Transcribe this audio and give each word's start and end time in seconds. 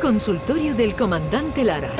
Consultorio 0.00 0.74
del 0.74 0.94
Comandante 0.94 1.64
Lara. 1.64 1.90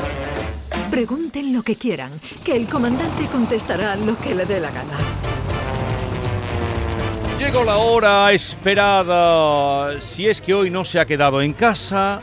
Pregunten 0.91 1.53
lo 1.53 1.63
que 1.63 1.75
quieran, 1.75 2.11
que 2.43 2.55
el 2.55 2.67
comandante 2.67 3.25
contestará 3.31 3.95
lo 3.95 4.17
que 4.17 4.35
le 4.35 4.45
dé 4.45 4.59
la 4.59 4.71
gana. 4.71 4.97
Llegó 7.39 7.63
la 7.63 7.77
hora 7.77 8.31
esperada. 8.31 10.01
Si 10.01 10.27
es 10.27 10.41
que 10.41 10.53
hoy 10.53 10.69
no 10.69 10.85
se 10.85 10.99
ha 10.99 11.05
quedado 11.05 11.41
en 11.41 11.53
casa, 11.53 12.21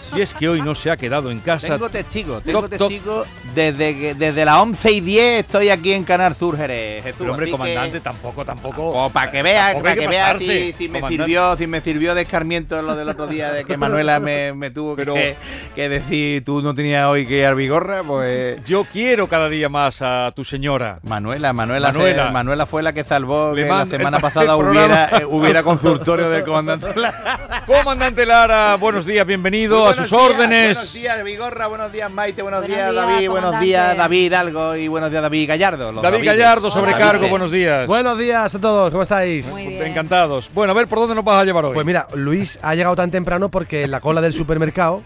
si 0.00 0.20
es 0.20 0.34
que 0.34 0.48
hoy 0.48 0.62
no 0.62 0.74
se 0.74 0.90
ha 0.90 0.96
quedado 0.96 1.30
en 1.30 1.40
casa. 1.40 1.68
Tengo 1.74 1.88
testigo, 1.90 2.40
tengo 2.40 2.68
testigo 2.68 3.24
desde, 3.54 4.14
desde 4.14 4.44
las 4.44 4.56
11 4.58 4.92
y 4.92 5.00
10 5.00 5.40
estoy 5.40 5.70
aquí 5.70 5.92
en 5.92 6.04
Canal 6.04 6.34
Sur 6.34 6.56
Jerez, 6.56 7.02
Jesús. 7.04 7.18
Pero 7.20 7.32
hombre, 7.32 7.50
comandante, 7.50 7.92
que- 7.98 8.00
tampoco, 8.00 8.44
tampoco. 8.44 8.88
O 8.90 9.10
para 9.10 9.30
que 9.30 9.42
veas, 9.42 9.66
tampoco 9.72 9.82
para 9.84 9.94
que 9.94 10.00
que 10.00 10.08
veas 10.08 10.22
pasarse, 10.32 10.46
si, 10.46 10.72
si 10.72 10.88
me 10.88 11.06
sirvió, 11.06 11.56
si 11.56 11.66
me 11.66 11.80
sirvió 11.80 12.14
de 12.14 12.22
escarmiento 12.22 12.80
lo 12.82 12.96
del 12.96 13.08
otro 13.08 13.26
día 13.26 13.50
de 13.52 13.64
que 13.64 13.76
Manuela 13.78 14.20
me, 14.20 14.52
me 14.54 14.70
tuvo 14.70 14.96
Pero- 14.96 15.14
que, 15.14 15.36
que 15.74 15.88
decir 15.88 16.44
tú 16.44 16.62
no 16.62 16.74
tenías 16.74 17.06
hoy 17.06 17.26
que 17.26 17.38
ir 17.40 17.46
a 17.46 17.54
Vigorra, 17.54 18.02
pues 18.02 18.62
Yo 18.64 18.84
quiero 18.84 19.26
cada 19.28 19.48
día 19.48 19.68
más 19.68 20.00
a 20.02 20.32
tu 20.34 20.44
señora. 20.44 20.98
Manuela, 21.02 21.52
Manuela, 21.52 21.88
Manuela. 21.92 22.26
se- 22.26 22.32
Manuela 22.32 22.66
fue 22.66 22.82
la 22.82 22.92
que 22.92 23.04
salvó 23.04 23.52
Le 23.54 23.64
que 23.64 23.68
la 23.68 23.86
semana 23.86 24.16
el- 24.16 24.22
pasada 24.22 24.54
el 24.54 24.60
hubiera, 24.64 25.08
eh, 25.20 25.24
hubiera 25.28 25.62
consultorio 25.62 26.28
del 26.30 26.44
comandante. 26.44 26.86
Comandante 27.66 28.26
Lara, 28.26 28.76
buenos 28.76 29.06
días, 29.06 29.26
bienvenido 29.26 29.89
a 29.90 30.02
buenos 30.02 30.08
sus 30.08 30.18
días, 30.18 30.30
órdenes. 30.30 30.76
Buenos 30.76 30.92
días, 30.94 31.24
Vigorra, 31.24 31.66
buenos 31.66 31.92
días, 31.92 32.10
Maite, 32.10 32.42
buenos, 32.42 32.60
Buenos 32.60 32.76
días, 32.76 32.90
días, 32.92 33.06
David, 33.06 33.28
buenos 33.30 33.60
días, 33.60 33.96
David 33.96 34.18
Hidalgo 34.26 34.76
y 34.76 34.88
buenos 34.88 35.10
días, 35.10 35.22
David 35.22 35.48
Gallardo. 35.48 35.92
los 35.92 36.02
David 36.02 36.16
Davides. 36.18 36.34
Gallardo, 36.38 36.70
sobrecargo, 36.70 37.28
buenos 37.28 37.50
días. 37.50 37.86
Buenos 37.86 38.18
días 38.18 38.54
a 38.54 38.60
todos, 38.60 38.90
¿cómo 38.90 39.02
estáis? 39.02 39.46
Muy 39.50 39.66
bien. 39.66 39.86
Encantados. 39.86 40.50
Bueno, 40.54 40.72
a 40.72 40.74
ver, 40.74 40.86
¿por 40.86 40.98
dónde 40.98 41.14
nos 41.14 41.24
vas 41.24 41.42
a 41.42 41.44
llevar 41.44 41.64
hoy? 41.64 41.74
Pues 41.74 41.86
mira, 41.86 42.06
Luis 42.14 42.58
ha 42.62 42.74
llegado 42.74 42.96
tan 42.96 43.10
temprano 43.10 43.50
porque 43.50 43.84
en 43.84 43.90
la 43.90 44.00
cola 44.00 44.20
del 44.20 44.32
supermercado, 44.32 45.02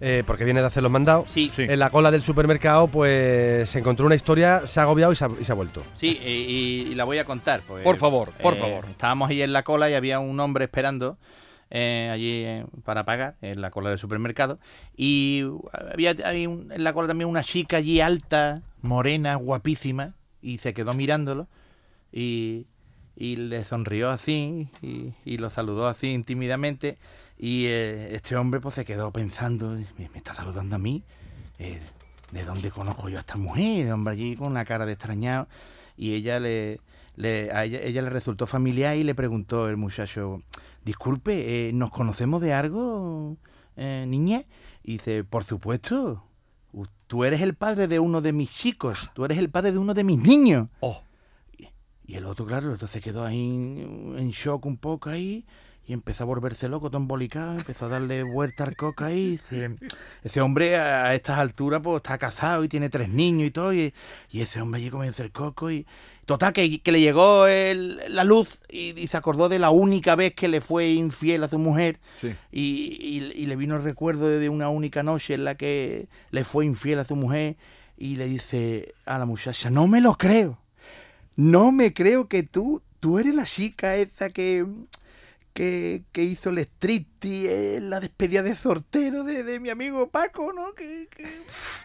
eh, 0.00 0.22
porque 0.26 0.44
viene 0.44 0.60
de 0.60 0.66
hacer 0.66 0.82
los 0.82 0.92
mandados, 0.92 1.30
Sí, 1.30 1.48
Sí. 1.48 1.62
en 1.62 1.78
la 1.78 1.88
cola 1.90 2.10
del 2.10 2.20
supermercado 2.20 2.86
pues 2.88 3.70
se 3.70 3.78
encontró 3.78 4.04
una 4.06 4.14
historia, 4.14 4.62
se 4.66 4.78
ha 4.78 4.82
agobiado 4.82 5.12
y 5.12 5.16
se 5.16 5.24
ha, 5.24 5.28
y 5.40 5.44
se 5.44 5.52
ha 5.52 5.54
vuelto. 5.54 5.82
Sí, 5.94 6.08
y 6.22 6.94
la 6.94 7.04
voy 7.04 7.18
a 7.18 7.24
contar. 7.24 7.62
pues. 7.66 7.82
Por 7.82 7.96
favor, 7.96 8.30
por 8.42 8.54
Eh, 8.54 8.58
favor. 8.58 8.84
Estábamos 8.90 9.30
ahí 9.30 9.40
en 9.40 9.52
la 9.54 9.62
cola 9.62 9.88
y 9.88 9.94
había 9.94 10.18
un 10.18 10.38
hombre 10.40 10.64
esperando 10.66 11.16
eh, 11.70 12.10
allí 12.12 12.30
eh, 12.44 12.66
para 12.84 13.04
pagar 13.04 13.36
en 13.42 13.60
la 13.60 13.70
cola 13.70 13.90
del 13.90 13.98
supermercado. 13.98 14.58
Y 14.96 15.44
había, 15.92 16.14
había 16.24 16.48
un- 16.48 16.70
en 16.72 16.84
la 16.84 16.92
cola 16.92 17.08
también 17.08 17.28
una 17.28 17.42
chica 17.42 17.78
allí 17.78 18.00
alta, 18.00 18.62
morena, 18.82 19.34
guapísima, 19.36 20.14
y 20.42 20.58
se 20.58 20.74
quedó 20.74 20.94
mirándolo 20.94 21.48
y, 22.12 22.66
y 23.16 23.36
le 23.36 23.64
sonrió 23.64 24.10
así 24.10 24.68
y, 24.80 25.12
y 25.24 25.38
lo 25.38 25.50
saludó 25.50 25.88
así 25.88 26.22
tímidamente. 26.24 26.98
Y 27.38 27.66
eh, 27.66 28.14
este 28.14 28.36
hombre 28.36 28.60
pues 28.60 28.74
se 28.76 28.84
quedó 28.84 29.10
pensando, 29.10 29.76
me, 29.98 30.08
está 30.14 30.34
saludando 30.34 30.76
a 30.76 30.78
mí. 30.78 31.02
¿De 32.32 32.42
dónde 32.44 32.70
conozco 32.70 33.08
yo 33.08 33.16
a 33.16 33.20
esta 33.20 33.36
mujer? 33.36 33.92
Hombre, 33.92 34.12
allí 34.14 34.36
con 34.36 34.48
una 34.48 34.64
cara 34.64 34.84
de 34.86 34.92
extrañado. 34.92 35.46
Y 35.96 36.14
ella 36.14 36.38
le, 36.40 36.80
le- 37.14 37.50
a 37.52 37.64
ella, 37.64 37.80
ella 37.82 38.02
le 38.02 38.10
resultó 38.10 38.46
familiar 38.46 38.96
y 38.96 39.04
le 39.04 39.14
preguntó 39.14 39.68
el 39.68 39.76
muchacho, 39.76 40.42
disculpe, 40.86 41.68
eh, 41.68 41.72
¿nos 41.72 41.90
conocemos 41.90 42.40
de 42.40 42.52
algo, 42.54 43.36
eh, 43.76 44.04
niña? 44.06 44.44
Y 44.84 44.92
dice, 44.92 45.24
por 45.24 45.42
supuesto, 45.42 46.22
tú 47.08 47.24
eres 47.24 47.40
el 47.40 47.54
padre 47.54 47.88
de 47.88 47.98
uno 47.98 48.20
de 48.20 48.32
mis 48.32 48.54
chicos, 48.54 49.10
tú 49.12 49.24
eres 49.24 49.38
el 49.38 49.50
padre 49.50 49.72
de 49.72 49.78
uno 49.78 49.94
de 49.94 50.04
mis 50.04 50.20
niños. 50.20 50.68
Oh, 50.78 51.02
Y 52.06 52.14
el 52.14 52.24
otro, 52.24 52.46
claro, 52.46 52.78
se 52.78 53.00
quedó 53.00 53.24
ahí 53.24 53.40
en 53.40 54.30
shock 54.30 54.64
un 54.64 54.76
poco 54.76 55.10
ahí 55.10 55.44
y 55.86 55.92
empezó 55.92 56.24
a 56.24 56.26
volverse 56.26 56.68
loco, 56.68 56.88
todo 56.90 57.00
embolicado, 57.00 57.52
empezó 57.58 57.86
a 57.86 57.88
darle 57.88 58.22
vuelta 58.24 58.64
al 58.64 58.74
coca 58.76 59.06
ahí. 59.06 59.38
Ese, 59.50 59.70
ese 60.24 60.40
hombre 60.40 60.76
a, 60.76 61.14
estas 61.14 61.38
alturas 61.38 61.80
pues 61.82 61.96
está 61.96 62.18
casado 62.18 62.64
y 62.64 62.68
tiene 62.68 62.88
tres 62.88 63.08
niños 63.08 63.46
y 63.48 63.50
todo, 63.52 63.72
y, 63.72 63.94
y 64.30 64.40
ese 64.40 64.60
hombre 64.60 64.80
allí 64.80 64.90
comenzó 64.90 65.22
el 65.22 65.32
coco 65.32 65.70
y... 65.70 65.86
Total, 66.26 66.52
que, 66.52 66.80
que 66.82 66.90
le 66.90 67.00
llegó 67.00 67.46
el- 67.46 68.00
la 68.08 68.24
luz 68.24 68.58
y, 68.68 68.98
y 68.98 69.06
se 69.06 69.16
acordó 69.16 69.48
de 69.48 69.60
la 69.60 69.70
única 69.70 70.16
vez 70.16 70.34
que 70.34 70.48
le 70.48 70.60
fue 70.60 70.88
infiel 70.90 71.44
a 71.44 71.48
su 71.48 71.56
mujer 71.56 72.00
sí. 72.14 72.34
y, 72.50 72.96
y- 73.00 73.32
y 73.42 73.46
le 73.46 73.54
vino 73.54 73.76
el 73.76 73.84
recuerdo 73.84 74.26
de 74.28 74.48
una 74.48 74.68
única 74.68 75.04
noche 75.04 75.34
en 75.34 75.44
la 75.44 75.54
que 75.54 76.08
le 76.32 76.42
fue 76.42 76.66
infiel 76.66 76.98
a 76.98 77.04
su 77.04 77.14
mujer 77.14 77.54
y 77.96 78.16
le 78.16 78.26
dice 78.26 78.92
a 79.04 79.18
la 79.18 79.24
muchacha, 79.24 79.70
no 79.70 79.86
me 79.86 80.00
lo 80.00 80.16
creo, 80.18 80.58
no 81.36 81.70
me 81.70 81.94
creo 81.94 82.26
que 82.26 82.42
tú, 82.42 82.82
tú 82.98 83.20
eres 83.20 83.32
la 83.32 83.44
chica 83.44 83.94
esa 83.94 84.28
que, 84.30 84.66
que, 85.56 86.04
que 86.12 86.22
hizo 86.22 86.50
el 86.50 86.58
striptease 86.58 87.76
en 87.76 87.88
la 87.88 87.98
despedida 87.98 88.42
de 88.42 88.54
sortero 88.54 89.24
de, 89.24 89.42
de 89.42 89.58
mi 89.58 89.70
amigo 89.70 90.10
Paco, 90.10 90.52
¿no? 90.52 90.74
Que, 90.74 91.08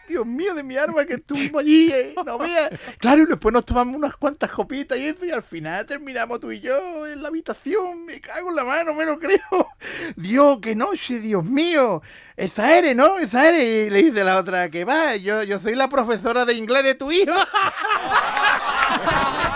Dios 0.06 0.26
mío, 0.26 0.52
de 0.52 0.62
mi 0.62 0.76
arma, 0.76 1.06
que 1.06 1.14
estuvimos 1.14 1.62
allí, 1.62 1.90
eh, 1.90 2.14
no 2.24 2.36
veas. 2.36 2.70
Claro, 2.98 3.22
y 3.22 3.26
después 3.26 3.50
nos 3.50 3.64
tomamos 3.64 3.96
unas 3.96 4.14
cuantas 4.16 4.50
copitas 4.50 4.98
y 4.98 5.06
eso, 5.06 5.24
y 5.24 5.30
al 5.30 5.42
final 5.42 5.86
terminamos 5.86 6.38
tú 6.38 6.52
y 6.52 6.60
yo 6.60 7.06
en 7.06 7.22
la 7.22 7.28
habitación. 7.28 8.04
Me 8.04 8.20
cago 8.20 8.50
en 8.50 8.56
la 8.56 8.64
mano, 8.64 8.92
me 8.92 9.06
lo 9.06 9.18
creo. 9.18 9.40
Dios, 10.16 10.58
qué 10.60 10.76
noche, 10.76 11.20
Dios 11.20 11.42
mío. 11.42 12.02
Esa 12.36 12.76
eres, 12.76 12.94
¿no? 12.94 13.18
Esa 13.18 13.48
eres. 13.48 13.86
Y 13.86 13.90
le 13.90 14.02
dice 14.02 14.22
la 14.22 14.38
otra 14.38 14.70
que 14.70 14.84
va, 14.84 15.16
yo, 15.16 15.44
yo 15.44 15.58
soy 15.60 15.76
la 15.76 15.88
profesora 15.88 16.44
de 16.44 16.52
inglés 16.52 16.84
de 16.84 16.94
tu 16.94 17.10
hijo. 17.10 17.32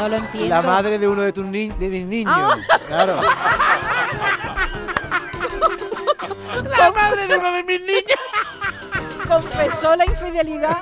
No 0.00 0.08
lo 0.08 0.16
entiendo. 0.16 0.48
La 0.54 0.62
madre 0.62 0.98
de 0.98 1.06
uno 1.08 1.22
de 1.22 1.32
tus 1.32 1.44
ni- 1.44 1.68
de 1.68 1.88
mis 1.88 2.06
niños. 2.06 2.32
Ah. 2.34 2.56
Claro. 2.88 3.20
La 6.78 6.90
madre 6.90 7.26
de 7.26 7.36
uno 7.36 7.52
de 7.52 7.62
mis 7.64 7.80
niños. 7.80 8.18
Confesó 9.26 9.94
la 9.94 10.04
infidelidad. 10.06 10.78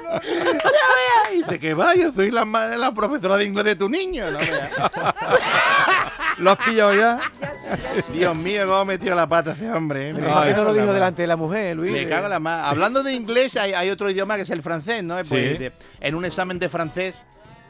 Y 1.32 1.36
dice 1.38 1.58
que 1.60 1.74
va, 1.74 1.94
yo 1.94 2.10
soy 2.12 2.30
la, 2.30 2.44
ma- 2.46 2.68
la 2.68 2.92
profesora 2.94 3.36
de 3.36 3.44
inglés 3.44 3.64
de 3.66 3.76
tu 3.76 3.88
niño. 3.88 4.30
No 4.30 4.38
veas. 4.38 4.70
¿Lo 6.38 6.52
has 6.52 6.58
pillado 6.58 6.94
ya? 6.94 7.20
Ya 7.40 7.54
sí, 7.54 7.70
ya 7.96 8.02
sí. 8.02 8.12
Dios 8.12 8.36
mío, 8.36 8.66
cómo 8.66 8.84
metió 8.86 9.14
la 9.14 9.28
pata 9.28 9.52
ese 9.52 9.70
hombre. 9.70 10.10
¿eh? 10.10 10.14
Me 10.14 10.20
¿Por 10.20 10.28
cago 10.28 10.42
qué 10.44 10.50
en 10.50 10.56
no 10.56 10.64
lo 10.64 10.72
dijo 10.74 10.92
delante 10.92 11.22
de 11.22 11.28
la 11.28 11.36
mujer, 11.36 11.76
Luis? 11.76 11.92
Me 11.92 12.08
cago 12.08 12.24
en 12.26 12.30
la 12.30 12.38
mar. 12.38 12.64
Hablando 12.64 13.02
de 13.02 13.12
inglés, 13.12 13.56
hay, 13.56 13.72
hay 13.74 13.90
otro 13.90 14.08
idioma 14.08 14.36
que 14.36 14.42
es 14.42 14.50
el 14.50 14.62
francés, 14.62 15.02
¿no? 15.02 15.16
Pues, 15.16 15.28
Sí. 15.58 15.70
en 16.00 16.14
un 16.14 16.24
examen 16.24 16.58
de 16.58 16.68
francés, 16.68 17.16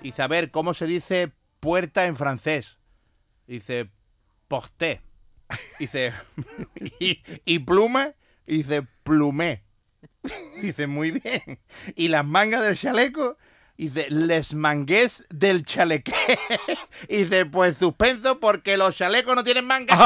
y 0.02 0.12
saber 0.12 0.50
cómo 0.52 0.74
se 0.74 0.86
dice 0.86 1.32
puerta 1.60 2.04
en 2.04 2.16
francés. 2.16 2.76
Dice 3.46 3.88
porté. 4.48 5.00
Dice 5.78 6.12
y, 7.00 7.22
y 7.44 7.58
pluma, 7.60 8.12
y 8.46 8.58
dice 8.58 8.86
plumé. 9.02 9.62
Dice 10.62 10.86
muy 10.86 11.10
bien. 11.12 11.58
Y 11.94 12.08
las 12.08 12.24
mangas 12.24 12.62
del 12.62 12.78
chaleco, 12.78 13.36
dice 13.76 14.06
les 14.10 14.54
mangués 14.54 15.24
del 15.30 15.64
chalequé. 15.64 16.14
Y 17.08 17.24
dice 17.24 17.46
pues 17.46 17.78
suspenso 17.78 18.38
porque 18.40 18.76
los 18.76 18.96
chalecos 18.96 19.34
no 19.34 19.44
tienen 19.44 19.64
mangas. 19.64 19.98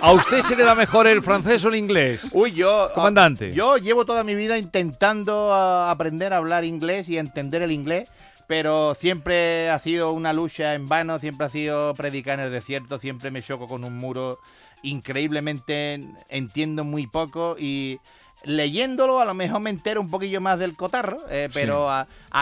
¿A 0.00 0.12
usted 0.12 0.42
se 0.42 0.54
le 0.54 0.64
da 0.64 0.74
mejor 0.74 1.06
el 1.06 1.22
francés 1.22 1.64
o 1.64 1.68
el 1.68 1.76
inglés? 1.76 2.30
Uy, 2.32 2.52
yo. 2.52 2.90
Comandante. 2.94 3.52
Yo 3.52 3.78
llevo 3.78 4.04
toda 4.04 4.22
mi 4.22 4.34
vida 4.34 4.56
intentando 4.56 5.52
ah, 5.52 5.90
aprender 5.90 6.32
a 6.32 6.36
hablar 6.36 6.64
inglés 6.64 7.08
y 7.08 7.18
entender 7.18 7.62
el 7.62 7.72
inglés, 7.72 8.08
pero 8.48 8.96
siempre 8.98 9.68
ha 9.68 9.78
sido 9.78 10.10
una 10.12 10.32
lucha 10.32 10.74
en 10.74 10.88
vano, 10.88 11.20
siempre 11.20 11.46
ha 11.46 11.50
sido 11.50 11.94
predicar 11.94 12.40
en 12.40 12.46
el 12.46 12.50
desierto, 12.50 12.98
siempre 12.98 13.30
me 13.30 13.42
choco 13.42 13.68
con 13.68 13.84
un 13.84 13.98
muro. 13.98 14.40
Increíblemente 14.82 16.00
entiendo 16.30 16.82
muy 16.82 17.06
poco 17.06 17.56
y 17.58 18.00
leyéndolo 18.44 19.20
a 19.20 19.26
lo 19.26 19.34
mejor 19.34 19.60
me 19.60 19.68
entero 19.68 20.00
un 20.00 20.10
poquillo 20.10 20.40
más 20.40 20.58
del 20.58 20.76
cotarro, 20.76 21.20
eh, 21.28 21.50
pero 21.52 21.90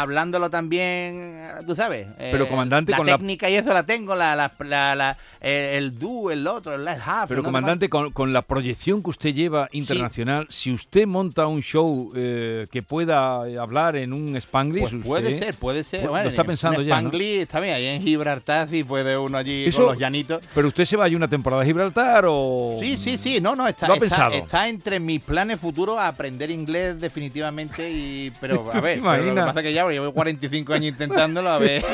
hablándolo 0.01 0.51
también, 0.51 1.41
ah, 1.55 1.61
tú 1.67 1.75
sabes. 1.75 2.07
eh, 2.19 2.29
Pero, 2.33 2.49
comandante, 2.49 2.93
la 2.93 2.99
con 2.99 3.07
la- 3.07 3.17
técnica 3.19 3.49
y 3.51 3.55
eso 3.57 3.73
la 3.73 3.85
tengo, 3.85 4.15
la, 4.15 4.35
la, 4.37 4.51
la- 4.61 4.95
la- 4.95 5.17
eh, 5.41 5.75
el 5.79 5.99
do, 5.99 6.31
el 6.31 6.47
otro, 6.47 6.75
el 6.75 6.87
half. 6.89 7.29
Pero 7.29 7.43
no 7.43 7.47
comandante, 7.49 7.89
con, 7.89 8.11
con 8.13 8.33
la 8.33 8.43
proyección 8.43 9.03
que 9.03 9.11
usted 9.11 9.35
lleva 9.35 9.69
internacional, 9.73 10.47
si 10.51 10.73
usted 10.73 11.07
monta 11.07 11.47
un 11.47 11.63
show 11.63 12.13
eh, 12.17 12.67
que 12.71 12.83
pueda 12.83 13.49
eh, 13.49 13.59
hablar 13.59 13.97
en 13.97 14.13
un 14.13 14.37
Spanglish, 14.37 14.91
Pues 14.91 15.05
puede 15.05 15.35
ser, 15.39 15.55
puede 15.57 15.85
ser. 15.85 16.01
Pues, 16.01 16.11
Bueno, 16.11 16.25
lo 16.25 16.29
está 16.31 16.43
en- 16.43 16.47
pensando 16.47 16.81
en 16.81 16.87
ya, 16.87 16.95
¿no? 17.01 17.09
Spanglish 17.09 17.39
está 17.41 17.61
bien, 17.61 17.75
ahí 17.75 17.87
en 17.87 18.03
Gibraltar 18.03 18.69
sí 18.69 18.85
puede 18.85 19.17
uno 19.17 19.39
allí 19.39 19.67
Eso- 19.67 19.83
con 19.83 19.93
los 19.93 19.99
llanitos. 20.01 20.43
Pero 20.55 20.69
usted 20.69 20.85
se 20.85 20.97
va 20.97 21.05
a 21.05 21.09
ir 21.09 21.17
una 21.17 21.29
temporada 21.29 21.63
a 21.63 21.65
Gibraltar 21.65 22.25
o... 22.29 22.77
Sí, 22.81 22.97
sí, 22.97 23.17
sí, 23.19 23.41
no, 23.41 23.55
no, 23.57 23.67
está, 23.69 23.87
¿Lo 23.87 23.95
ha 23.95 23.97
está, 23.97 24.01
pensado? 24.09 24.35
está 24.35 24.69
entre 24.69 25.01
mis 25.01 25.23
planes 25.23 25.61
futuros 25.61 25.99
aprender 25.99 26.51
inglés 26.51 27.01
definitivamente 27.01 27.91
y 27.91 28.33
pero 28.41 28.57
¿Tú 28.73 28.79
a 28.79 28.81
ver, 28.81 28.83
pero 28.83 28.97
lo 28.97 29.13
que 29.13 29.19
imaginas? 29.23 29.47
pasa 29.47 29.61
es 29.61 29.65
que 29.65 29.73
ya 29.73 29.86
llevo 29.91 30.13
45 30.13 30.73
años 30.73 30.89
intentándolo 30.89 31.51
a 31.51 31.59
ver. 31.59 31.85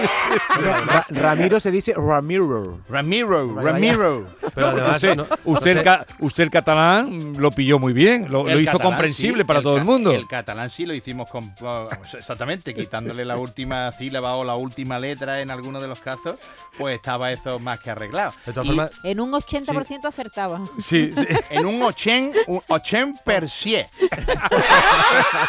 Ra- 0.87 1.07
Ramiro 1.09 1.61
se 1.61 1.71
dice 1.71 1.95
Ramiro. 1.97 2.81
Ramiro. 2.89 3.55
Ramiro. 3.61 4.27
Pero 4.55 4.69
además, 4.69 4.97
usted, 4.97 5.17
¿no? 5.17 5.27
usted, 5.45 5.77
el 5.79 5.83
ca- 5.83 6.07
usted 6.19 6.45
el 6.45 6.51
catalán 6.51 7.35
lo 7.39 7.51
pilló 7.51 7.79
muy 7.79 7.93
bien, 7.93 8.31
lo, 8.31 8.43
hizo 8.61 8.73
catalán, 8.73 8.81
comprensible 8.93 9.43
sí, 9.43 9.47
para 9.47 9.63
todo 9.63 9.77
el 9.77 9.85
mundo. 9.85 10.13
El 10.13 10.27
catalán 10.27 10.71
sí 10.71 10.85
lo 10.87 10.95
hicimos 10.95 11.29
con, 11.31 11.55
exactamente, 12.15 12.75
quitándole 12.75 13.25
la 13.25 13.37
última 13.37 13.91
sílaba 13.93 14.35
o 14.37 14.45
la 14.45 14.55
última 14.57 14.99
letra 14.99 15.41
en 15.41 15.51
alguno 15.51 15.81
de 15.81 15.89
los 15.89 16.01
casos, 16.01 16.37
pues 16.77 16.97
estaba 16.97 17.33
eso 17.33 17.59
más 17.59 17.81
que 17.81 17.91
arreglado. 17.91 18.33
De 18.47 18.53
todas 18.53 18.67
Y 18.67 18.69
formas, 18.71 18.91
En 19.05 19.21
un 19.21 19.33
80% 19.33 20.05
acertaba. 20.07 20.61
Sí, 20.79 21.13
sí. 21.17 21.27
en 21.51 21.67
un 21.67 21.83
80, 21.83 22.39
un 22.49 22.61
80 22.69 23.23
per 23.25 23.49
cien. 23.49 23.87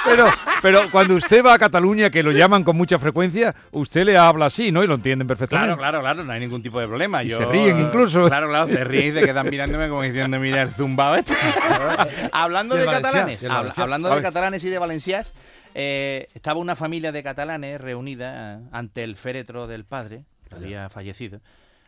Pero, 0.05 0.25
pero 0.61 0.91
cuando 0.91 1.15
usted 1.15 1.43
va 1.45 1.53
a 1.53 1.59
Cataluña, 1.59 2.09
que 2.09 2.22
lo 2.23 2.31
llaman 2.31 2.63
con 2.63 2.75
mucha 2.75 2.97
frecuencia, 2.97 3.53
usted 3.71 4.05
le 4.05 4.17
habla 4.17 4.47
así, 4.47 4.71
¿no? 4.71 4.83
Y 4.83 4.87
lo 4.87 4.95
entienden 4.95 5.27
perfectamente. 5.27 5.75
Claro, 5.77 5.99
claro, 5.99 6.01
claro, 6.01 6.23
no 6.23 6.31
hay 6.31 6.39
ningún 6.39 6.63
tipo 6.63 6.79
de 6.79 6.87
problema. 6.87 7.23
Y 7.23 7.29
Yo, 7.29 7.37
se 7.37 7.45
ríen 7.45 7.79
incluso. 7.79 8.27
Claro, 8.27 8.49
claro, 8.49 8.67
se 8.67 8.83
ríen 8.83 9.15
y 9.15 9.19
se 9.19 9.25
quedan 9.25 9.49
mirándome 9.49 9.87
como 9.89 10.01
diciendo, 10.01 10.39
mira 10.39 10.61
el 10.63 10.69
zumbao 10.71 11.15
este. 11.15 11.33
hablando 12.31 12.75
de 12.75 12.85
catalanes, 12.85 13.43
habla- 13.43 13.73
hablando 13.77 14.15
de 14.15 14.21
catalanes 14.21 14.63
y 14.63 14.69
de 14.69 14.79
valenciás, 14.79 15.33
eh, 15.75 16.27
estaba 16.33 16.59
una 16.59 16.75
familia 16.75 17.11
de 17.11 17.23
catalanes 17.23 17.79
reunida 17.79 18.61
ante 18.71 19.03
el 19.03 19.15
féretro 19.15 19.67
del 19.67 19.85
padre, 19.85 20.23
que 20.49 20.55
había 20.55 20.89
fallecido, 20.89 21.41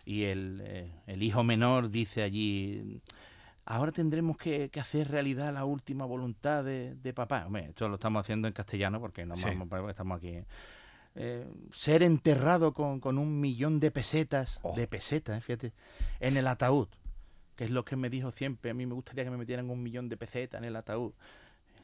y 0.06 0.24
el, 0.26 0.62
eh, 0.64 0.88
el 1.08 1.24
hijo 1.24 1.44
menor 1.44 1.90
dice 1.90 2.22
allí... 2.24 3.00
Ahora 3.66 3.92
tendremos 3.92 4.38
que, 4.38 4.70
que 4.70 4.80
hacer 4.80 5.10
realidad 5.10 5.52
la 5.54 5.66
última 5.66 6.06
voluntad 6.06 6.64
de, 6.64 6.94
de 6.96 7.14
papá. 7.14 7.46
Hombre, 7.48 7.66
esto 7.70 7.90
lo 7.90 7.96
estamos 7.96 8.22
haciendo 8.22 8.48
en 8.48 8.54
castellano 8.54 9.00
porque 9.00 9.26
no 9.26 9.36
Sí. 9.36 9.46
vamos, 9.50 9.90
estamos 9.90 10.18
aquí. 10.20 10.38
Eh, 11.16 11.48
ser 11.74 12.04
enterrado 12.04 12.74
con, 12.74 13.00
con 13.00 13.18
un 13.18 13.40
millón 13.40 13.80
de 13.80 13.90
pesetas, 13.90 14.60
Oh. 14.62 14.76
de 14.76 14.86
pesetas, 14.88 15.44
fíjate, 15.44 15.72
en 16.20 16.38
el 16.38 16.46
ataúd, 16.48 16.90
que 17.56 17.64
es 17.64 17.72
lo 17.72 17.86
que 17.86 17.96
me 17.96 18.10
dijo 18.10 18.32
siempre. 18.32 18.70
A 18.70 18.74
mí 18.74 18.86
me 18.86 18.94
gustaría 18.94 19.24
que 19.24 19.32
me 19.32 19.38
metieran 19.38 19.70
un 19.70 19.82
millón 19.82 20.10
de 20.10 20.18
pesetas 20.18 20.60
en 20.62 20.66
el 20.66 20.76
ataúd. 20.76 21.14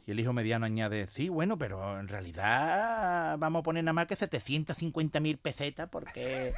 Y 0.05 0.11
el 0.11 0.19
hijo 0.19 0.33
mediano 0.33 0.65
añade, 0.65 1.07
sí, 1.07 1.29
bueno, 1.29 1.57
pero 1.57 1.99
en 1.99 2.07
realidad 2.07 3.37
vamos 3.39 3.61
a 3.61 3.63
poner 3.63 3.83
nada 3.83 3.93
más 3.93 4.07
que 4.07 4.15
750.000 4.17 5.37
pesetas 5.37 5.89
porque 5.89 6.53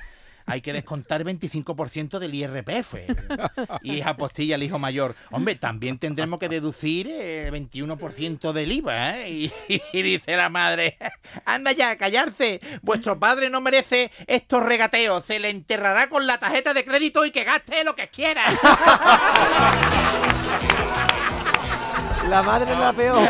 hay 0.45 0.61
que 0.61 0.73
descontar 0.73 1.23
25% 1.23 2.19
del 2.19 2.33
IRPF. 2.33 2.95
Y 3.81 4.01
apostilla 4.01 4.55
el 4.55 4.63
hijo 4.63 4.79
mayor, 4.79 5.15
hombre, 5.31 5.55
también 5.55 5.97
tendremos 5.99 6.39
que 6.39 6.49
deducir 6.49 7.07
el 7.07 7.51
21% 7.53 8.51
del 8.51 8.71
IVA. 8.71 9.19
¿eh? 9.19 9.29
Y, 9.31 9.81
y 9.93 10.01
dice 10.01 10.35
la 10.35 10.49
madre, 10.49 10.97
anda 11.45 11.71
ya, 11.71 11.91
a 11.91 11.97
callarse, 11.97 12.59
vuestro 12.81 13.19
padre 13.19 13.49
no 13.49 13.61
merece 13.61 14.11
estos 14.27 14.63
regateos, 14.63 15.25
se 15.25 15.39
le 15.39 15.49
enterrará 15.49 16.09
con 16.09 16.27
la 16.27 16.37
tarjeta 16.37 16.73
de 16.73 16.85
crédito 16.85 17.25
y 17.25 17.31
que 17.31 17.43
gaste 17.43 17.83
lo 17.83 17.95
que 17.95 18.07
quiera. 18.09 18.43
La 22.29 22.41
madre 22.41 22.71
es 22.71 22.79
la 22.79 22.93
peor. 22.93 23.29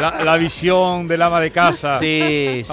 La, 0.00 0.22
la 0.24 0.36
visión 0.36 1.06
del 1.06 1.22
ama 1.22 1.40
de 1.40 1.50
casa, 1.50 1.98
Sí, 1.98 2.62
sí. 2.66 2.72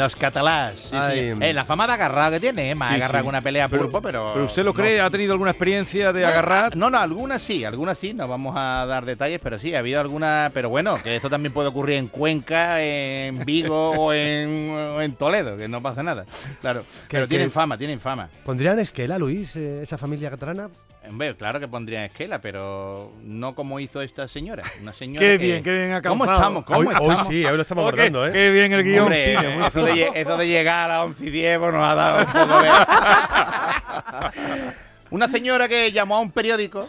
Los 0.00 0.16
catalás. 0.16 0.80
sí. 0.80 0.96
Eh, 0.96 1.52
la 1.52 1.64
fama 1.64 1.86
de 1.86 1.92
agarrado 1.92 2.32
que 2.32 2.40
tiene, 2.40 2.70
¿eh? 2.70 2.74
más 2.74 2.88
Sí, 2.88 2.94
agarrado 2.94 3.18
sí. 3.18 3.22
que 3.24 3.28
una 3.28 3.42
pelea 3.42 3.68
Pero- 3.68 3.82
pulpo, 3.82 4.00
pero. 4.00 4.30
¿Pero 4.32 4.44
usted 4.46 4.62
lo 4.64 4.70
no- 4.70 4.74
cree? 4.74 5.00
¿Ha 5.00 5.10
tenido 5.10 5.32
alguna 5.32 5.50
experiencia 5.50 6.12
de 6.12 6.24
agarrar? 6.24 6.76
No, 6.76 6.88
no, 6.90 6.98
algunas 6.98 7.42
sí, 7.42 7.64
algunas 7.64 7.98
sí, 7.98 8.14
no 8.14 8.26
vamos 8.26 8.54
a 8.56 8.86
dar 8.86 9.04
detalles, 9.04 9.40
pero 9.42 9.58
sí, 9.58 9.74
ha 9.74 9.80
habido 9.80 10.00
algunas, 10.00 10.50
pero 10.52 10.68
bueno, 10.70 11.02
que 11.02 11.16
esto 11.16 11.28
también 11.28 11.52
puede 11.52 11.68
ocurrir 11.68 11.96
en 11.96 12.08
Cuenca, 12.08 12.82
en 12.82 13.44
Vigo 13.44 13.90
o 13.98 14.12
en, 14.12 14.70
o 14.70 15.02
en 15.02 15.14
Toledo, 15.14 15.56
que 15.56 15.68
no 15.68 15.82
pasa 15.82 16.02
nada. 16.02 16.24
Claro, 16.60 16.84
pero 17.08 17.24
que- 17.24 17.30
tienen 17.30 17.50
fama, 17.50 17.76
tienen 17.76 18.00
fama. 18.00 18.28
¿pondrían 18.44 18.78
esquela, 18.78 19.18
Luis, 19.18 19.56
eh, 19.56 19.82
esa 19.82 19.98
familia 19.98 20.30
catalana? 20.30 20.68
Hombre, 21.08 21.34
claro 21.34 21.58
que 21.58 21.66
pondrían 21.66 22.04
esquela, 22.04 22.40
pero 22.42 23.10
no 23.22 23.54
como 23.54 23.80
hizo 23.80 24.02
esta 24.02 24.28
señora. 24.28 24.62
Una 24.82 24.92
señora 24.92 25.26
Qué 25.26 25.38
que- 25.38 25.44
bien, 25.46 25.62
qué 25.64 25.72
bien 25.72 26.02
¿Cómo 26.02 26.24
alcanzado. 26.24 26.36
estamos? 26.36 26.64
¿Cómo 26.64 26.78
hoy, 26.78 26.86
hoy 26.86 26.92
estamos? 26.92 27.26
sí, 27.26 27.44
hoy 27.44 27.56
lo 27.56 27.62
estamos 27.62 27.82
abordando, 27.82 28.26
¿eh? 28.26 28.32
Qué 28.32 28.50
bien 28.50 28.72
el 28.72 28.84
guion. 28.84 29.02
Hombre, 29.04 29.36
fino, 29.38 29.50
muy 29.54 29.64
eso, 29.66 29.84
de, 29.84 29.92
lle- 29.94 30.12
eso 30.14 30.36
de 30.36 30.46
llegar 30.46 30.90
a 30.90 30.98
las 30.98 31.06
11 31.06 31.26
y 31.26 31.30
10 31.30 31.58
pues, 31.58 31.72
nos 31.72 31.82
ha 31.82 31.94
dado 31.94 32.18
un 32.18 32.26
poco 32.32 32.62
de... 32.62 32.68
una 35.10 35.28
señora 35.28 35.68
que 35.68 35.90
llamó 35.90 36.16
a 36.16 36.20
un 36.20 36.30
periódico 36.30 36.88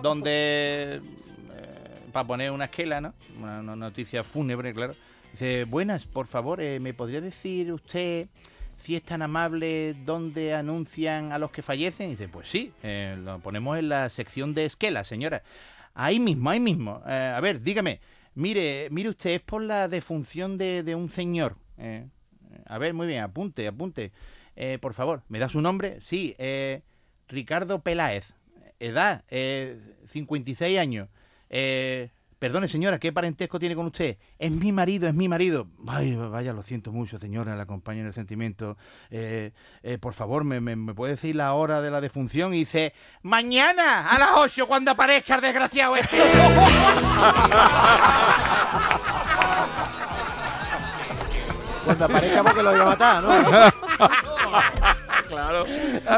donde... 0.00 1.00
para 2.12 2.26
poner 2.26 2.50
una 2.50 2.64
esquela, 2.64 3.00
¿no? 3.00 3.14
Una, 3.38 3.60
una 3.60 3.76
noticia 3.76 4.24
fúnebre, 4.24 4.72
claro. 4.74 4.94
Dice, 5.32 5.64
buenas, 5.64 6.06
por 6.06 6.26
favor, 6.26 6.60
eh, 6.60 6.80
¿me 6.80 6.92
podría 6.94 7.20
decir 7.20 7.72
usted 7.72 8.26
si 8.80 8.96
es 8.96 9.02
tan 9.02 9.22
amable 9.22 9.94
dónde 10.04 10.54
anuncian 10.54 11.32
a 11.32 11.38
los 11.38 11.50
que 11.50 11.62
fallecen? 11.62 12.10
Dice, 12.10 12.28
pues 12.28 12.48
sí, 12.48 12.72
eh, 12.82 13.16
lo 13.22 13.38
ponemos 13.38 13.78
en 13.78 13.88
la 13.88 14.10
sección 14.10 14.54
de 14.54 14.64
esquela, 14.64 15.04
señora. 15.04 15.42
Ahí 15.94 16.18
mismo, 16.18 16.50
ahí 16.50 16.60
mismo. 16.60 17.02
Eh, 17.06 17.32
a 17.34 17.40
ver, 17.40 17.62
dígame. 17.62 18.00
Mire, 18.34 18.88
mire 18.90 19.10
usted, 19.10 19.30
es 19.30 19.40
por 19.40 19.62
la 19.62 19.88
defunción 19.88 20.56
de, 20.58 20.82
de 20.82 20.94
un 20.94 21.10
señor. 21.10 21.56
Eh, 21.78 22.06
a 22.66 22.78
ver, 22.78 22.94
muy 22.94 23.06
bien, 23.06 23.20
apunte, 23.22 23.66
apunte. 23.66 24.12
Por 24.80 24.92
favor, 24.92 25.22
¿me 25.28 25.38
da 25.38 25.48
su 25.48 25.62
nombre? 25.62 26.00
Sí, 26.02 26.36
Ricardo 27.28 27.80
Peláez. 27.80 28.34
Edad, 28.80 29.24
eh, 29.28 29.78
56 30.08 30.78
años. 30.78 31.08
Eh, 31.50 32.08
perdone, 32.40 32.66
señora, 32.68 32.98
¿qué 32.98 33.12
parentesco 33.12 33.58
tiene 33.60 33.76
con 33.76 33.86
usted? 33.86 34.16
Es 34.38 34.50
mi 34.50 34.72
marido, 34.72 35.06
es 35.06 35.14
mi 35.14 35.28
marido. 35.28 35.68
Ay, 35.86 36.16
vaya, 36.16 36.54
lo 36.54 36.62
siento 36.62 36.90
mucho, 36.90 37.18
señora, 37.18 37.54
la 37.54 37.64
acompaño 37.64 38.00
en 38.00 38.06
el 38.06 38.14
sentimiento. 38.14 38.78
Eh, 39.10 39.52
eh, 39.82 39.98
por 39.98 40.14
favor, 40.14 40.42
¿me, 40.42 40.58
me, 40.58 40.74
me 40.74 40.94
puede 40.94 41.12
decir 41.12 41.36
la 41.36 41.52
hora 41.52 41.82
de 41.82 41.90
la 41.90 42.00
defunción? 42.00 42.54
Y 42.54 42.60
dice, 42.60 42.94
mañana 43.22 44.08
a 44.10 44.18
las 44.18 44.30
8 44.34 44.66
cuando 44.66 44.90
aparezca 44.90 45.34
el 45.36 45.42
desgraciado 45.42 45.94
este. 45.96 46.16
Cuando 51.84 52.04
aparezca 52.04 52.42
porque 52.44 52.62
lo 52.62 52.74
iba 52.74 52.82
a 52.84 52.88
matar, 52.88 53.22
¿no? 53.22 53.30
Claro. 55.50 55.66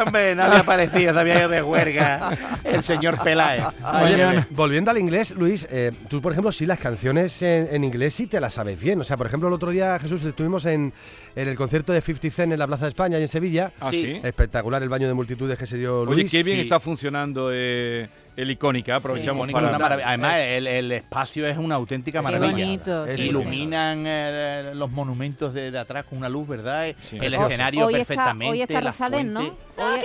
Hombre, 0.05 0.35
no 0.35 0.45
había 0.45 0.61
aparecido, 0.61 1.13
se 1.15 1.19
había 1.21 1.39
ido 1.41 1.49
de 1.49 1.63
huelga 1.63 2.37
el 2.65 2.83
señor 2.85 3.19
Peláez. 3.23 3.65
Oye, 4.03 4.47
volviendo 4.51 4.91
al 4.91 4.99
inglés, 4.99 5.35
Luis, 5.37 5.67
eh, 5.71 5.91
tú, 6.09 6.21
por 6.21 6.33
ejemplo, 6.33 6.53
sí 6.53 6.67
las 6.67 6.79
canciones 6.79 7.41
en, 7.43 7.69
en 7.73 7.85
inglés 7.85 8.15
sí 8.15 8.27
te 8.27 8.41
las 8.41 8.55
sabes 8.55 8.79
bien. 8.81 9.01
O 9.01 9.05
sea, 9.05 9.17
por 9.17 9.27
ejemplo, 9.27 9.49
el 9.49 9.55
otro 9.55 9.71
día, 9.71 9.99
Jesús, 9.99 10.23
estuvimos 10.25 10.67
en, 10.67 10.93
en 11.35 11.49
el 11.49 11.57
concierto 11.57 11.93
de 11.93 12.01
50 12.01 12.31
Cent 12.35 12.53
en 12.53 12.59
la 12.59 12.67
Plaza 12.67 12.85
de 12.85 12.89
España 12.91 13.19
y 13.19 13.23
en 13.23 13.29
Sevilla. 13.29 13.73
¿Ah, 13.81 13.91
Sí. 13.91 14.03
sí? 14.05 14.21
Espectacular 14.23 14.83
el 14.83 14.89
baño 14.89 15.09
de 15.09 15.15
multitudes 15.15 15.59
que 15.59 15.67
se 15.67 15.77
dio 15.79 16.05
Luis. 16.05 16.17
Oye, 16.19 16.29
qué 16.31 16.43
bien 16.43 16.59
sí. 16.59 16.63
está 16.65 16.79
funcionando 16.81 17.51
eh, 17.53 18.09
el 18.37 18.51
Icónica. 18.51 18.97
Aprovechamos 18.97 19.39
Mónica, 19.39 19.59
para... 19.59 19.69
una 19.69 19.79
maravilla. 19.79 20.09
Además, 20.09 20.35
el, 20.39 20.67
el 20.67 20.93
espacio 20.93 21.47
es 21.47 21.57
una 21.59 21.75
auténtica 21.75 22.19
Qué 22.21 22.23
maravilla. 22.25 22.51
bonito. 22.53 23.05
Es 23.07 23.21
sí, 23.21 23.29
Iluminan 23.29 24.05
eh, 24.07 24.73
los 24.75 24.91
monumentos 24.91 25.53
de, 25.55 25.71
de 25.71 25.79
atrás 25.79 26.05
con 26.09 26.19
una 26.19 26.29
luz, 26.29 26.49
¿verdad? 26.49 26.87
Sí. 27.03 27.19
El 27.21 27.35
escenario 27.35 27.87
hoy 27.87 27.95
está, 27.95 28.07
perfectamente. 28.07 28.53
hoy 28.53 28.63
está 28.63 28.81
Rosalén, 28.81 29.33
¿no? 29.33 29.41
Hoy, 29.41 30.01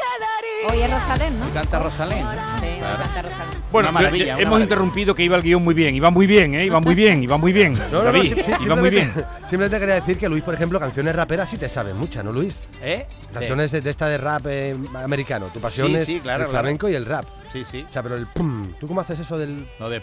hoy 0.70 0.80
es 0.82 0.92
Rosalén, 0.92 1.40
¿no? 1.40 1.46
Hoy 1.46 1.52
canta 1.52 1.80
Rosalén. 1.80 2.18
Sí, 2.20 2.80
canta 2.82 3.22
Rosalén. 3.22 3.57
Bueno, 3.72 3.90
Una 3.90 4.00
maravilla, 4.00 4.26
ya- 4.26 4.34
una 4.34 4.42
hemos 4.42 4.52
maravilla. 4.52 4.64
interrumpido 4.64 5.14
que 5.16 5.24
iba 5.24 5.36
el 5.36 5.44
guion 5.44 5.64
muy 5.64 5.74
bien. 5.74 5.94
Iba 5.96 6.10
muy 6.10 6.26
bien, 6.28 6.56
¿eh? 6.56 6.66
Iba 6.66 6.80
muy 6.80 6.96
bien, 6.96 7.22
iba 7.24 7.38
muy 7.38 7.52
bien. 7.54 7.74
No, 7.74 7.80
no, 7.92 7.98
no, 8.00 8.04
David, 8.06 8.34
sí- 8.36 8.44
sí, 8.44 8.52
iba 8.62 8.76
muy 8.76 8.90
bien. 8.90 9.12
simplemente- 9.50 9.80
quería 9.80 9.96
decir 9.96 10.18
que 10.18 10.30
Luis, 10.30 10.44
por 10.44 10.54
ejemplo, 10.54 10.80
canciones 10.80 11.16
raperas 11.16 11.50
sí 11.50 11.57
te 11.57 11.68
sabes 11.69 11.94
muchas, 11.96 12.24
¿no, 12.24 12.31
Luis? 12.31 12.56
¿Eh? 12.81 13.06
Canciones 13.34 13.72
de, 13.72 13.81
de 13.81 13.90
esta 13.90 14.07
de 14.07 14.18
rap 14.18 14.42
eh, 14.48 14.76
americano. 14.96 15.48
Tu 15.54 15.60
pasión 15.60 15.88
Sí, 15.88 15.96
es 15.96 16.06
sí, 16.07 16.19
claro, 16.22 16.44
el 16.44 16.50
claro. 16.50 16.62
flamenco 16.62 16.90
y 16.90 16.96
el 16.96 17.06
rap. 17.06 17.26
Sí, 17.51 17.63
sí. 17.66 17.83
O 17.87 17.89
sea, 17.89 18.04
pero 18.04 18.16
el 18.16 18.27
pum. 18.27 18.73
¿Tú 18.80 18.87
cómo 18.87 19.01
haces 19.01 19.19
eso 19.19 19.37
del...? 19.37 19.68
No 19.80 19.89
de. 19.89 20.01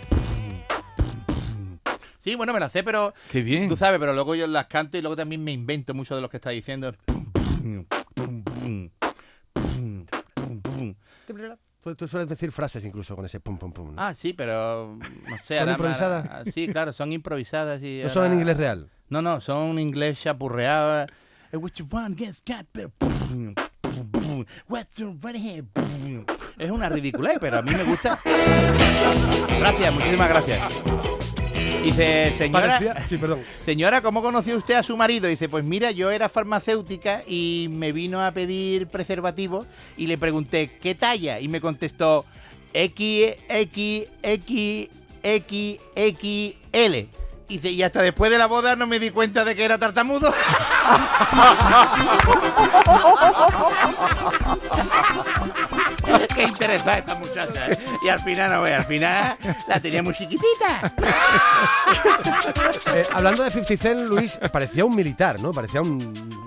Sí, 2.21 2.35
bueno, 2.37 2.55
me 2.55 2.61
la 2.61 2.71
sé, 2.71 2.83
pero. 2.83 3.13
Qué 3.31 3.43
bien. 3.43 3.69
Tú 3.69 3.77
sabes, 3.77 4.01
pero 4.01 4.15
luego 4.15 4.35
yo 4.35 4.47
las 4.47 4.67
canto 4.67 4.97
y 4.97 5.03
luego 5.03 5.15
también 5.15 5.45
me 5.45 5.53
invento 5.53 5.93
mucho 5.93 6.17
de 6.17 6.23
lo 6.23 6.31
que 6.31 6.39
está 6.39 6.51
diciendo. 6.51 6.95
Tú, 11.83 11.95
tú 11.95 12.09
sueles 12.09 12.29
decir 12.31 12.51
frases 12.51 12.85
incluso 12.87 13.15
con 13.15 13.27
ese 13.27 13.41
pum, 13.41 13.59
pum, 13.59 13.71
pum. 13.73 13.95
¿no? 13.95 14.01
Ah, 14.03 14.15
sí, 14.15 14.33
pero. 14.33 14.97
No 15.29 15.37
sé, 15.45 15.59
¿Son 15.59 15.69
improvisadas? 15.69 16.27
ahora- 16.31 16.51
Sí, 16.53 16.67
claro, 16.69 16.93
son 16.95 17.13
improvisadas. 17.13 17.83
Y 17.83 18.01
¿No 18.03 18.09
son 18.09 18.27
en 18.33 18.39
inglés 18.39 18.57
real? 18.57 18.89
No, 19.11 19.21
no, 19.21 19.41
son 19.43 19.79
inglés 19.79 20.21
chapurreado. 20.23 21.07
Want, 21.91 22.19
yes, 22.19 22.43
got 22.47 22.67
the- 22.73 22.91
What's 24.69 24.99
your? 24.99 25.15
Es 26.59 26.71
una 26.71 26.89
ridiculez, 26.89 27.39
pero 27.41 27.59
a 27.59 27.63
mí 27.63 27.73
me 27.73 27.85
gusta. 27.85 28.21
Gracias, 29.59 29.95
muchísimas 29.95 30.29
gracias. 30.29 30.83
Dice, 31.83 32.33
señora, 32.33 32.79
Parecía- 32.79 33.07
Sí, 33.07 33.19
perdón. 33.19 33.41
señora, 33.65 34.01
¿cómo 34.01 34.23
conoció 34.23 34.57
usted 34.57 34.75
a 34.75 34.83
su 34.83 34.97
marido? 34.97 35.29
Dice, 35.29 35.51
pues 35.51 35.65
mira, 35.65 35.91
yo 35.91 36.11
era 36.11 36.29
farmacéutica 36.31 37.23
y 37.27 37.67
me 37.71 37.93
vino 37.93 38.25
a 38.25 38.33
pedir 38.33 38.87
preservativo 38.87 39.67
y 39.99 40.07
le 40.07 40.17
pregunté, 40.17 40.71
¿qué 40.83 40.95
talla? 40.95 41.41
Y 41.41 41.49
me 41.49 41.61
contestó, 41.61 42.25
X, 42.73 43.35
X, 43.51 44.09
X, 44.23 44.89
XXL. 45.23 47.09
Y 47.47 47.59
dice, 47.59 47.71
y 47.71 47.83
hasta 47.83 48.01
después 48.01 48.31
de 48.31 48.39
la 48.39 48.47
boda 48.47 48.77
no 48.77 48.87
me 48.87 48.99
di 48.99 49.11
cuenta 49.11 49.45
de 49.45 49.55
que 49.55 49.65
era 49.65 49.77
tartamudo. 49.79 50.33
Qué 56.35 56.43
interesada 56.45 56.99
esta 56.99 57.15
muchacha. 57.15 57.71
¿eh? 57.71 57.79
Y 58.05 58.09
al 58.09 58.21
final, 58.21 58.51
no 58.51 58.63
ve, 58.63 58.75
al 58.75 58.85
final 58.85 59.37
la 59.69 59.81
tenía 59.81 60.03
muy 60.03 60.15
chiquitita. 60.15 60.93
Eh, 62.95 63.05
hablando 63.13 63.43
de 63.43 63.51
50 63.51 63.77
Cent, 63.83 64.01
Luis, 64.09 64.39
parecía 64.53 64.85
un 64.85 64.95
militar, 64.95 65.41
¿no? 65.41 65.53
Parecía 65.53 65.81
un 65.83 65.99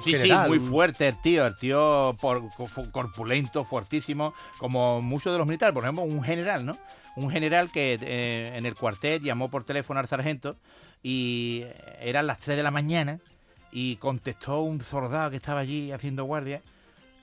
Sí, 0.03 0.13
general. 0.13 0.45
sí, 0.45 0.49
muy 0.49 0.59
fuerte 0.59 1.09
el 1.09 1.21
tío, 1.21 1.45
el 1.45 1.57
tío 1.57 2.15
por, 2.21 2.41
co- 2.55 2.69
corpulento, 2.91 3.65
fuertísimo, 3.65 4.33
como 4.57 5.01
muchos 5.01 5.33
de 5.33 5.39
los 5.39 5.47
militares, 5.47 5.73
por 5.73 5.83
ejemplo, 5.83 6.03
un 6.05 6.23
general, 6.23 6.65
¿no? 6.65 6.77
Un 7.17 7.29
general 7.29 7.69
que 7.69 7.97
eh, 8.01 8.53
en 8.55 8.65
el 8.65 8.75
cuartel 8.75 9.21
llamó 9.21 9.49
por 9.49 9.65
teléfono 9.65 9.99
al 9.99 10.07
sargento 10.07 10.55
y 11.03 11.65
eran 11.99 12.27
las 12.27 12.39
3 12.39 12.55
de 12.55 12.63
la 12.63 12.71
mañana 12.71 13.19
y 13.79 13.95
contestó 13.97 14.61
un 14.61 14.81
soldado 14.81 15.29
que 15.29 15.35
estaba 15.35 15.59
allí 15.59 15.91
haciendo 15.91 16.23
guardia. 16.23 16.63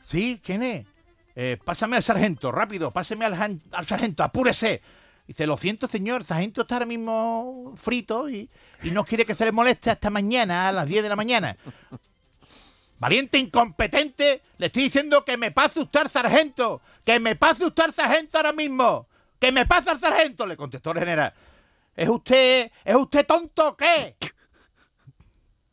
Sí, 0.07 0.41
¿quién 0.45 0.63
es? 0.63 0.87
"Eh, 1.35 1.59
pásame 1.65 1.97
al 1.97 2.05
sargento, 2.05 2.53
rápido, 2.53 2.93
páseme 2.93 3.25
al, 3.25 3.61
sargento, 3.85 4.23
apúrese. 4.23 4.81
Dice, 5.27 5.49
lo 5.49 5.57
siento, 5.57 5.89
señor, 5.89 6.21
el 6.21 6.27
sargento 6.27 6.63
está 6.63 6.77
ahora 6.77 6.87
mismo 6.87 7.75
frito 7.77 8.31
y, 8.31 8.49
y 8.85 8.91
no 8.93 9.05
quiere 9.05 9.27
que 9.27 9.35
se 9.35 9.45
le 9.45 9.51
moleste 9.51 9.91
hasta 9.91 10.11
mañana 10.11 10.69
a 10.69 10.73
las 10.73 10.87
10 10.87 11.03
de 11.03 11.09
la 11.09 11.17
mañana. 11.17 11.57
Valiente 13.01 13.37
incompetente, 13.37 14.43
le 14.59 14.67
estoy 14.67 14.85
diciendo 14.85 15.25
que 15.25 15.37
me 15.37 15.51
pase 15.51 15.81
usted 15.81 16.03
al 16.03 16.11
sargento, 16.13 16.83
que 17.05 17.19
me 17.19 17.35
pase 17.35 17.65
usted 17.65 17.83
al 17.83 17.95
sargento 17.95 18.39
ahora 18.39 18.53
mismo, 18.53 19.09
que 19.41 19.51
me 19.51 19.67
pase 19.67 19.91
al 19.91 19.99
sargento, 19.99 20.47
le 20.47 20.57
contestó 20.57 20.93
el 20.93 21.01
general. 21.01 21.35
¿Es 21.97 22.09
usted, 22.09 22.71
es 22.85 22.95
usted 22.95 23.27
tonto 23.27 23.71
o 23.71 23.77
qué? 23.77 24.15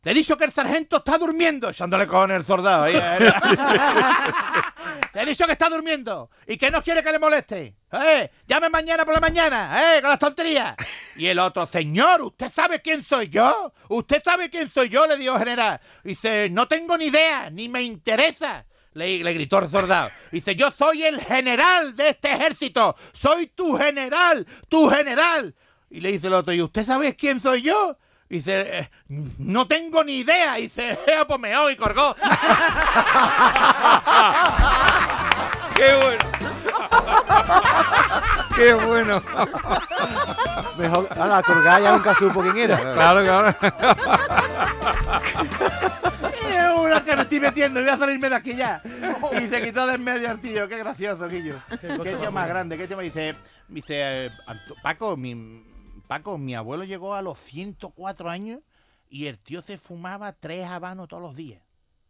Le 0.04 0.10
he 0.10 0.14
dicho 0.14 0.36
que 0.36 0.44
el 0.44 0.50
sargento 0.50 0.96
está 0.96 1.16
durmiendo, 1.16 1.70
echándole 1.70 2.08
con 2.08 2.28
el 2.32 2.44
soldado. 2.44 2.84
ahí, 2.84 2.96
eh. 2.96 3.32
Le 5.14 5.22
he 5.22 5.26
dicho 5.26 5.46
que 5.46 5.52
está 5.52 5.68
durmiendo 5.68 6.28
y 6.44 6.56
que 6.56 6.72
no 6.72 6.82
quiere 6.82 7.04
que 7.04 7.12
le 7.12 7.20
moleste. 7.20 7.76
¡Eh! 7.92 8.28
Llame 8.48 8.68
mañana 8.68 9.04
por 9.04 9.14
la 9.14 9.20
mañana, 9.20 9.96
¡eh! 9.96 10.00
Con 10.00 10.10
las 10.10 10.18
tonterías. 10.18 10.74
Y 11.14 11.26
el 11.26 11.38
otro, 11.38 11.66
señor, 11.66 12.20
¿usted 12.22 12.50
sabe 12.52 12.82
quién 12.82 13.04
soy 13.04 13.28
yo? 13.28 13.72
¿Usted 13.90 14.22
sabe 14.24 14.50
quién 14.50 14.70
soy 14.72 14.88
yo? 14.88 15.06
Le 15.06 15.16
dijo 15.18 15.34
el 15.34 15.38
general. 15.38 15.80
Dice, 16.02 16.48
no 16.50 16.66
tengo 16.66 16.98
ni 16.98 17.04
idea, 17.04 17.48
ni 17.50 17.68
me 17.68 17.82
interesa. 17.82 18.64
Le, 18.94 19.22
le 19.22 19.32
gritó 19.34 19.60
el 19.60 19.68
soldado. 19.68 20.10
Dice, 20.32 20.56
yo 20.56 20.72
soy 20.72 21.04
el 21.04 21.20
general 21.20 21.94
de 21.94 22.08
este 22.08 22.32
ejército. 22.32 22.96
Soy 23.12 23.46
tu 23.48 23.76
general, 23.76 24.44
tu 24.68 24.88
general. 24.90 25.54
Y 25.90 26.00
le 26.00 26.10
dice 26.10 26.26
el 26.26 26.32
otro, 26.32 26.52
¿y 26.52 26.60
usted 26.62 26.84
sabe 26.84 27.14
quién 27.14 27.38
soy 27.38 27.62
yo? 27.62 27.96
Dice, 28.32 28.78
"Eh, 28.78 28.88
no 29.40 29.66
tengo 29.66 30.02
ni 30.02 30.20
idea. 30.20 30.54
Dice, 30.54 30.98
"Eh, 31.06 31.22
pues 31.28 31.38
me 31.38 31.52
y 31.70 31.76
colgó. 31.76 32.16
¡Qué 35.76 35.94
bueno! 35.96 36.18
¡Qué 38.56 38.72
bueno! 38.72 39.22
Mejor, 40.78 41.08
a 41.10 41.26
la 41.26 41.42
colgada 41.42 41.80
ya 41.80 41.92
nunca 41.92 42.14
supo 42.14 42.40
quién 42.40 42.56
era. 42.56 42.78
Claro, 42.94 43.22
claro. 43.22 43.54
Es 46.48 46.70
una 46.74 47.04
que 47.04 47.16
me 47.16 47.22
estoy 47.22 47.40
metiendo, 47.40 47.80
voy 47.80 47.88
a 47.90 47.98
salirme 47.98 48.30
de 48.30 48.36
aquí 48.36 48.56
ya. 48.56 48.80
Y 49.42 49.46
se 49.46 49.60
quitó 49.60 49.86
de 49.86 49.96
en 49.96 50.04
medio 50.04 50.38
tío, 50.38 50.66
qué 50.68 50.78
gracioso, 50.78 51.28
Guillo. 51.28 51.60
Qué 51.82 51.88
tío 51.88 52.32
más 52.32 52.48
grande, 52.48 52.78
qué 52.78 52.88
tío 52.88 52.96
me 52.96 53.02
dice, 53.02 53.34
dice 53.68 54.24
eh, 54.26 54.30
Paco, 54.82 55.18
mi, 55.18 55.62
Paco, 56.12 56.36
mi 56.36 56.54
abuelo 56.54 56.84
llegó 56.84 57.14
a 57.14 57.22
los 57.22 57.38
104 57.38 58.28
años 58.28 58.60
y 59.08 59.28
el 59.28 59.38
tío 59.38 59.62
se 59.62 59.78
fumaba 59.78 60.34
tres 60.34 60.66
habanos 60.66 61.08
todos 61.08 61.22
los 61.22 61.34
días. 61.34 61.62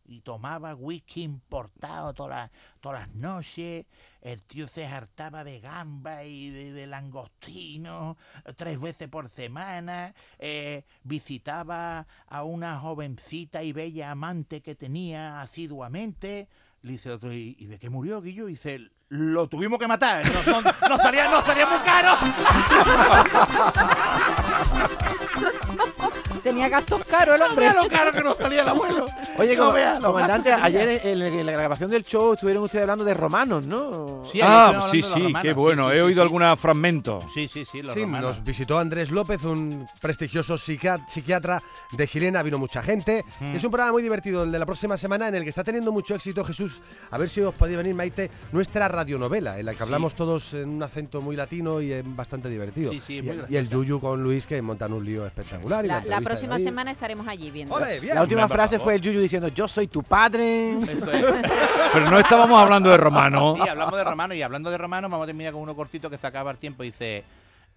Y 0.05 0.23
tomaba 0.23 0.75
whisky 0.75 1.23
importado 1.23 2.13
todas 2.13 2.51
las, 2.83 2.93
las 2.93 3.15
noches. 3.15 3.87
El 4.21 4.43
tío 4.43 4.67
se 4.67 4.87
hartaba 4.87 5.45
de 5.45 5.61
gamba 5.61 6.25
y 6.25 6.51
de, 6.51 6.73
de 6.73 6.89
langostino 6.89 8.17
tres 8.57 8.81
veces 8.81 9.07
por 9.09 9.29
semana. 9.29 10.17
eh, 10.41 10.83
visitaba 11.05 12.09
a 12.27 12.43
una 12.43 12.81
jovencita 12.81 13.63
y 13.63 13.73
bella 13.73 14.11
amante 14.11 14.63
que 14.63 14.75
tenía 14.75 15.41
asiduamente. 15.41 16.49
Le 16.81 16.91
dice 16.91 17.13
otro, 17.13 17.33
¿y, 17.33 17.55
y 17.57 17.67
de 17.67 17.79
qué 17.79 17.89
murió, 17.89 18.21
Guillo? 18.21 18.49
Y 18.49 18.55
dice, 18.55 18.91
lo 19.13 19.47
tuvimos 19.47 19.79
que 19.79 19.87
matar. 19.87 20.25
No, 20.47 20.63
no- 20.63 20.73
no 20.89 20.97
salía, 20.97 21.29
no 21.29 21.43
salía 21.43 21.67
muy 21.67 21.79
caro. 21.81 22.17
Tenía 26.43 26.69
gastos 26.69 27.05
caros 27.05 27.37
el 27.37 27.43
hombre. 27.43 27.73
lo 27.75 27.89
caro 27.89 28.13
que 28.13 28.23
nos 28.23 28.37
salía 28.37 28.63
el 28.63 28.69
abuelo. 28.69 29.07
Oye, 29.39 29.57
no 29.57 29.63
como- 29.63 29.73
vea 29.75 29.99
comandante, 30.01 30.53
ayer 30.53 31.01
en, 31.05 31.23
en 31.23 31.47
la 31.47 31.53
grabación 31.53 31.91
del 31.91 32.05
show 32.05 32.33
estuvieron 32.35 32.63
ustedes 32.65 32.83
hablando 32.83 33.05
de 33.05 33.15
romanos, 33.15 33.65
¿no? 33.67 34.23
Sí, 34.31 34.41
Ah, 34.43 34.81
estuvimos 34.85 34.91
sí, 34.91 35.03
sí, 35.03 35.21
romanos. 35.27 35.43
qué 35.43 35.53
bueno. 35.53 35.89
sí, 35.89 35.93
He 35.95 35.99
sí, 35.99 36.01
oído 36.03 36.17
sí. 36.17 36.21
algún 36.23 36.57
fragmento. 36.57 37.21
Sí, 37.35 37.49
sí, 37.49 37.65
sí, 37.65 37.83
los 37.83 37.95
Sí, 37.95 38.03
romanos. 38.03 38.37
nos 38.37 38.45
visitó 38.45 38.79
Andrés 38.79 39.11
López, 39.11 39.43
un 39.45 39.87
prestigioso 40.01 40.55
psiquiat- 40.57 41.09
psiquiatra 41.09 41.63
de 41.93 42.07
Girena, 42.07 42.43
vino 42.43 42.59
mucha 42.59 42.83
gente. 42.83 43.25
Mm. 43.41 43.57
Es 43.57 43.65
un 43.65 43.71
programa 43.71 43.93
muy 43.93 44.03
divertido, 44.03 44.43
el 44.45 44.53
de 44.53 44.59
la 44.59 44.67
próxima 44.67 44.97
semana, 44.97 45.29
en 45.29 45.35
el 45.35 45.43
que 45.43 45.49
está 45.51 45.65
teniendo 45.65 45.93
mucho 45.93 46.15
éxito 46.15 46.45
Jesús. 46.45 46.81
A 47.11 47.19
ver 47.19 47.29
si 47.29 47.41
os 47.41 47.55
podéis 47.55 47.79
venir, 47.79 47.95
Maite, 47.95 48.31
nuestra 48.53 48.89
radionovela, 48.89 49.59
en 49.59 49.67
la 49.67 49.75
que 49.75 49.83
hablamos 49.83 50.15
todos 50.15 50.55
en 50.55 50.69
un 50.69 50.83
acento 50.83 51.21
muy 51.21 51.37
latino 51.37 51.81
y 51.81 51.93
es 51.93 52.03
bastante 52.05 52.49
divertido. 52.49 52.93
Sí, 52.93 53.01
sí, 53.01 53.17
y, 53.19 53.23
muy 53.23 53.39
y 53.49 53.57
el. 53.57 53.69
Yuyu 53.73 54.01
con 54.01 54.23
Luis, 54.23 54.47
que 54.47 54.61
montan 54.61 54.93
un 54.93 55.05
lío 55.05 55.25
espectacular. 55.27 55.85
y 55.85 55.89
La, 55.89 55.95
la 55.95 55.99
entrevista 56.01 56.22
próxima 56.23 56.57
ahí. 56.57 56.63
semana 56.63 56.91
estaremos 56.91 57.27
allí 57.27 57.51
viendo. 57.51 57.79
La 57.79 58.23
última 58.23 58.49
frase 58.49 58.79
fue 58.79 58.95
el 58.97 59.01
Yuyu 59.01 59.21
diciendo, 59.21 59.49
yo 59.49 59.69
soy 59.69 59.87
tu 59.87 60.03
padre. 60.03 60.75
Pero 61.93 62.11
no 62.11 62.19
estábamos 62.19 62.61
hablando 62.61 62.91
de 62.91 62.97
romano. 62.97 63.57
Sí, 63.63 63.69
hablamos 63.69 63.97
de 63.97 64.05
romano 64.05 64.35
y 64.35 64.43
hablando 64.43 64.71
de 64.71 64.79
romano, 64.79 65.09
vamos 65.09 65.25
a 65.25 65.27
terminar 65.27 65.53
con 65.53 65.63
uno 65.63 65.75
cortito 65.77 66.09
que 66.11 66.19
se 66.19 66.27
acaba 66.27 66.51
el 66.51 66.59
tiempo. 66.59 66.83
Dice, 66.83 67.25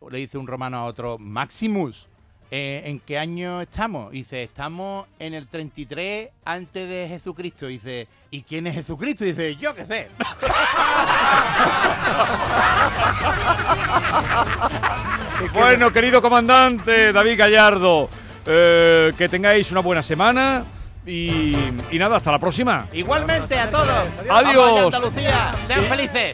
le 0.10 0.18
dice 0.18 0.38
un 0.38 0.48
romano 0.48 0.78
a 0.78 0.86
otro, 0.86 1.18
Maximus, 1.18 2.08
eh, 2.52 2.84
¿en 2.86 3.00
qué 3.00 3.18
año 3.18 3.62
estamos? 3.62 4.12
Dice, 4.12 4.44
estamos 4.44 5.08
en 5.20 5.34
el 5.34 5.48
33 5.48 6.30
antes 6.46 6.90
de 6.90 7.08
Jesucristo. 7.08 7.68
Dice, 7.68 8.08
¿y 8.32 8.44
quién 8.44 8.68
es 8.68 8.76
Jesucristo? 8.76 9.26
Dice, 9.26 9.56
yo 9.56 9.74
qué 9.74 9.86
sé. 9.86 10.08
Bueno, 15.54 15.92
querido 15.92 16.22
comandante 16.22 17.12
David 17.12 17.38
Gallardo, 17.38 18.10
eh, 18.46 19.14
que 19.18 19.30
tengáis 19.30 19.72
una 19.72 19.82
buena 19.82 20.02
semana 20.04 20.64
y, 21.06 21.56
y 21.92 22.00
nada, 22.00 22.18
hasta 22.18 22.32
la 22.32 22.40
próxima. 22.40 22.88
Igualmente 22.94 23.60
a 23.60 23.70
todos. 23.70 24.08
Adiós. 24.30 24.68
Allá, 24.68 24.86
Andalucía. 24.86 25.52
Sean 25.68 25.84
felices. 25.86 26.34